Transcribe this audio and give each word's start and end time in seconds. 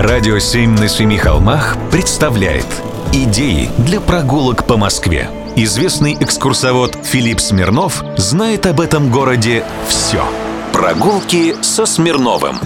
Радио 0.00 0.38
«Семь 0.38 0.78
на 0.78 0.86
семи 0.86 1.16
холмах» 1.18 1.76
представляет 1.90 2.66
Идеи 3.12 3.68
для 3.78 4.00
прогулок 4.00 4.64
по 4.64 4.76
Москве. 4.76 5.28
Известный 5.56 6.16
экскурсовод 6.20 6.96
Филипп 7.02 7.40
Смирнов 7.40 8.04
знает 8.16 8.66
об 8.66 8.80
этом 8.80 9.10
городе 9.10 9.64
все. 9.88 10.24
Прогулки 10.72 11.56
со 11.62 11.84
Смирновым. 11.84 12.58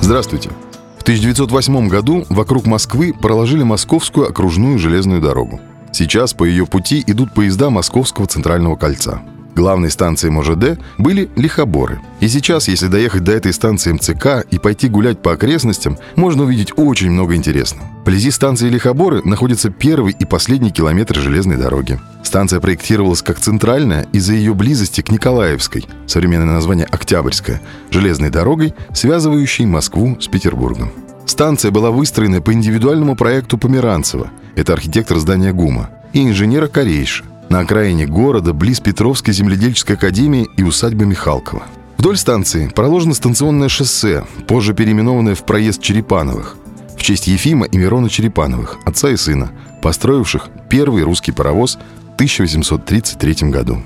Здравствуйте. 0.00 0.50
В 0.96 1.02
1908 1.02 1.88
году 1.88 2.24
вокруг 2.28 2.66
Москвы 2.66 3.12
проложили 3.20 3.64
Московскую 3.64 4.28
окружную 4.28 4.78
железную 4.78 5.20
дорогу. 5.20 5.60
Сейчас 5.90 6.34
по 6.34 6.44
ее 6.44 6.66
пути 6.66 7.02
идут 7.04 7.34
поезда 7.34 7.70
Московского 7.70 8.28
центрального 8.28 8.76
кольца. 8.76 9.20
Главной 9.54 9.90
станцией 9.90 10.32
МОЖД 10.32 10.78
были 10.98 11.28
Лихоборы. 11.36 12.00
И 12.20 12.28
сейчас, 12.28 12.68
если 12.68 12.86
доехать 12.86 13.24
до 13.24 13.32
этой 13.32 13.52
станции 13.52 13.92
МЦК 13.92 14.46
и 14.50 14.58
пойти 14.58 14.88
гулять 14.88 15.20
по 15.20 15.32
окрестностям, 15.32 15.98
можно 16.16 16.44
увидеть 16.44 16.72
очень 16.76 17.10
много 17.10 17.34
интересного. 17.34 17.86
Вблизи 18.02 18.30
станции 18.30 18.68
Лихоборы 18.68 19.22
находится 19.24 19.70
первый 19.70 20.14
и 20.18 20.24
последний 20.24 20.70
километр 20.70 21.16
железной 21.16 21.56
дороги. 21.56 22.00
Станция 22.22 22.60
проектировалась 22.60 23.22
как 23.22 23.38
центральная 23.38 24.06
из-за 24.12 24.34
ее 24.34 24.54
близости 24.54 25.00
к 25.00 25.10
Николаевской, 25.10 25.86
современное 26.06 26.54
название 26.54 26.86
Октябрьская, 26.86 27.60
железной 27.90 28.30
дорогой, 28.30 28.74
связывающей 28.94 29.66
Москву 29.66 30.16
с 30.20 30.28
Петербургом. 30.28 30.92
Станция 31.26 31.70
была 31.70 31.90
выстроена 31.90 32.40
по 32.40 32.52
индивидуальному 32.52 33.14
проекту 33.14 33.58
Померанцева, 33.58 34.30
это 34.56 34.72
архитектор 34.72 35.18
здания 35.18 35.52
ГУМа, 35.52 35.90
и 36.12 36.26
инженера 36.26 36.66
Корейша 36.66 37.24
на 37.50 37.58
окраине 37.58 38.06
города, 38.06 38.54
близ 38.54 38.80
Петровской 38.80 39.34
земледельческой 39.34 39.96
академии 39.96 40.48
и 40.56 40.62
усадьбы 40.62 41.04
Михалкова. 41.04 41.64
Вдоль 41.98 42.16
станции 42.16 42.68
проложено 42.68 43.12
станционное 43.12 43.68
шоссе, 43.68 44.24
позже 44.46 44.72
переименованное 44.72 45.34
в 45.34 45.44
проезд 45.44 45.82
Черепановых, 45.82 46.56
в 46.96 47.02
честь 47.02 47.26
Ефима 47.26 47.66
и 47.66 47.76
Мирона 47.76 48.08
Черепановых, 48.08 48.78
отца 48.86 49.10
и 49.10 49.16
сына, 49.16 49.50
построивших 49.82 50.48
первый 50.70 51.02
русский 51.02 51.32
паровоз 51.32 51.76
в 52.12 52.14
1833 52.14 53.50
году. 53.50 53.82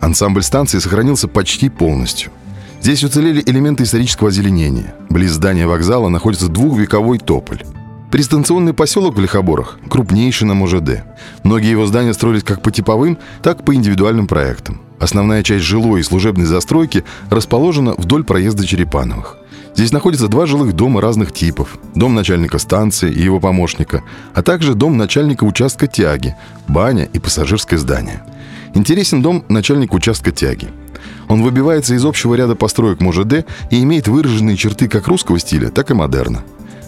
Ансамбль 0.00 0.42
станции 0.42 0.78
сохранился 0.78 1.28
почти 1.28 1.70
полностью. 1.70 2.32
Здесь 2.82 3.04
уцелели 3.04 3.42
элементы 3.46 3.84
исторического 3.84 4.28
озеленения. 4.28 4.94
Близ 5.08 5.30
здания 5.30 5.66
вокзала 5.66 6.08
находится 6.08 6.48
двухвековой 6.48 7.18
тополь. 7.18 7.62
Пристанционный 8.14 8.74
поселок 8.74 9.16
в 9.16 9.20
Лихоборах 9.20 9.76
крупнейший 9.90 10.46
на 10.46 10.54
МОЖД. 10.54 11.02
Многие 11.42 11.72
его 11.72 11.84
здания 11.84 12.14
строились 12.14 12.44
как 12.44 12.62
по 12.62 12.70
типовым, 12.70 13.18
так 13.42 13.58
и 13.58 13.62
по 13.64 13.74
индивидуальным 13.74 14.28
проектам. 14.28 14.82
Основная 15.00 15.42
часть 15.42 15.64
жилой 15.64 15.98
и 15.98 16.04
служебной 16.04 16.46
застройки 16.46 17.02
расположена 17.28 17.94
вдоль 17.98 18.22
проезда 18.22 18.64
Черепановых. 18.64 19.38
Здесь 19.74 19.90
находятся 19.90 20.28
два 20.28 20.46
жилых 20.46 20.74
дома 20.74 21.00
разных 21.00 21.32
типов. 21.32 21.76
Дом 21.96 22.14
начальника 22.14 22.60
станции 22.60 23.10
и 23.10 23.20
его 23.20 23.40
помощника, 23.40 24.04
а 24.32 24.44
также 24.44 24.74
дом 24.74 24.96
начальника 24.96 25.42
участка 25.42 25.88
тяги, 25.88 26.36
баня 26.68 27.08
и 27.12 27.18
пассажирское 27.18 27.80
здание. 27.80 28.22
Интересен 28.74 29.22
дом 29.22 29.44
начальника 29.48 29.94
участка 29.94 30.30
тяги. 30.30 30.68
Он 31.26 31.42
выбивается 31.42 31.96
из 31.96 32.04
общего 32.04 32.36
ряда 32.36 32.54
построек 32.54 33.00
МОЖД 33.00 33.44
и 33.72 33.82
имеет 33.82 34.06
выраженные 34.06 34.56
черты 34.56 34.86
как 34.86 35.08
русского 35.08 35.40
стиля, 35.40 35.70
так 35.70 35.90
и 35.90 35.94
модерна. 35.94 36.44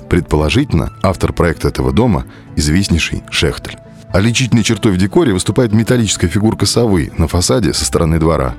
Предположительно, 0.09 0.93
автор 1.03 1.33
проекта 1.33 1.69
этого 1.69 1.93
дома– 1.93 2.25
известнейший 2.57 3.23
Шехтель. 3.31 3.79
Отличительной 4.13 4.63
чертой 4.63 4.93
в 4.93 4.98
декоре 4.98 5.33
выступает 5.33 5.73
металлическая 5.73 6.31
фигурка 6.31 6.65
совы 6.65 7.13
на 7.19 7.29
фасаде 7.29 7.73
со 7.73 7.85
стороны 7.85 8.19
двора. 8.19 8.55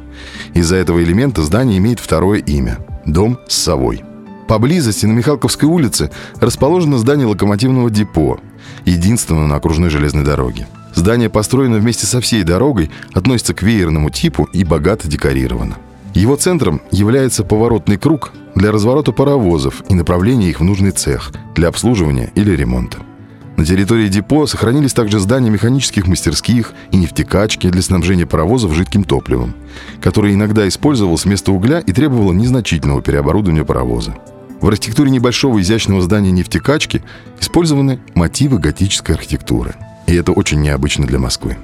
Из-за 0.53 0.75
этого 0.75 1.03
элемента 1.03 1.41
здание 1.41 1.77
имеет 1.77 1.99
второе 1.99 2.39
имя– 2.39 2.77
дом 3.05 3.39
с 3.47 3.55
совой. 3.55 4.03
Поблизости 4.47 5.05
на 5.05 5.13
Михалковской 5.13 5.67
улице 5.67 6.11
расположено 6.39 6.97
здание 6.97 7.27
локомотивного 7.27 7.89
депо, 7.89 8.39
единственного 8.85 9.47
на 9.47 9.55
окружной 9.55 9.89
железной 9.89 10.23
дороге. 10.23 10.67
Здание 10.93 11.29
построено 11.29 11.77
вместе 11.77 12.05
со 12.05 12.21
всей 12.21 12.43
дорогой, 12.43 12.89
относится 13.13 13.53
к 13.53 13.61
веерному 13.61 14.09
типу 14.09 14.49
и 14.53 14.63
богато 14.63 15.07
декорировано. 15.07 15.77
Его 16.13 16.35
центром 16.35 16.81
является 16.91 17.43
поворотный 17.43 17.97
круг 17.97 18.31
для 18.57 18.71
разворота 18.71 19.11
паровозов 19.11 19.83
и 19.87 19.93
направления 19.93 20.49
их 20.49 20.59
в 20.59 20.63
нужный 20.63 20.91
цех 20.91 21.31
для 21.55 21.67
обслуживания 21.67 22.31
или 22.35 22.51
ремонта. 22.51 22.97
На 23.55 23.65
территории 23.65 24.07
депо 24.07 24.45
сохранились 24.45 24.93
также 24.93 25.19
здания 25.19 25.49
механических 25.49 26.07
мастерских 26.07 26.73
и 26.91 26.97
нефтекачки 26.97 27.69
для 27.69 27.81
снабжения 27.81 28.25
паровозов 28.25 28.73
жидким 28.73 29.03
топливом, 29.03 29.55
которое 30.01 30.33
иногда 30.33 30.67
использовалось 30.67 31.25
вместо 31.25 31.51
угля 31.51 31.79
и 31.79 31.91
требовало 31.91 32.33
незначительного 32.33 33.01
переоборудования 33.01 33.63
паровоза. 33.63 34.15
В 34.61 34.67
архитектуре 34.67 35.11
небольшого 35.11 35.61
изящного 35.61 36.01
здания 36.01 36.31
нефтекачки 36.31 37.03
использованы 37.39 37.99
мотивы 38.15 38.59
готической 38.59 39.15
архитектуры. 39.15 39.75
И 40.07 40.15
это 40.15 40.31
очень 40.31 40.61
необычно 40.61 41.05
для 41.05 41.19
Москвы. 41.19 41.57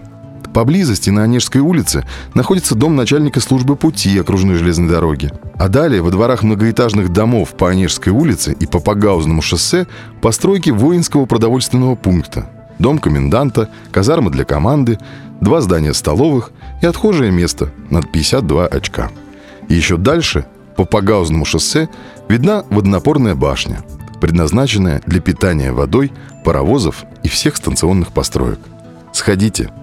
Поблизости 0.53 1.09
на 1.09 1.23
Онежской 1.23 1.61
улице 1.61 2.05
находится 2.35 2.75
дом 2.75 2.95
начальника 2.95 3.39
службы 3.39 3.75
пути 3.75 4.19
окружной 4.19 4.55
железной 4.55 4.87
дороги. 4.87 5.31
А 5.55 5.67
далее 5.67 6.03
во 6.03 6.11
дворах 6.11 6.43
многоэтажных 6.43 7.11
домов 7.11 7.55
по 7.57 7.69
Онежской 7.69 8.13
улице 8.13 8.55
и 8.59 8.67
по 8.67 8.79
Погаузному 8.79 9.41
шоссе 9.41 9.87
постройки 10.21 10.69
воинского 10.69 11.25
продовольственного 11.25 11.95
пункта. 11.95 12.51
Дом 12.77 12.99
коменданта, 12.99 13.69
казарма 13.91 14.29
для 14.29 14.45
команды, 14.45 14.99
два 15.41 15.59
здания 15.61 15.93
столовых 15.93 16.51
и 16.83 16.85
отхожее 16.85 17.31
место 17.31 17.71
над 17.89 18.11
52 18.11 18.67
очка. 18.67 19.09
И 19.69 19.73
еще 19.73 19.97
дальше, 19.97 20.45
по 20.75 20.85
Погаузному 20.85 21.45
шоссе, 21.45 21.89
видна 22.29 22.63
водонапорная 22.69 23.33
башня, 23.33 23.83
предназначенная 24.21 25.01
для 25.07 25.19
питания 25.19 25.71
водой 25.71 26.11
паровозов 26.45 27.05
и 27.23 27.27
всех 27.27 27.55
станционных 27.57 28.11
построек. 28.11 28.59
Сходите– 29.13 29.71